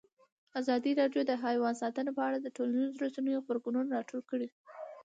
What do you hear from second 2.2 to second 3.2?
اړه د ټولنیزو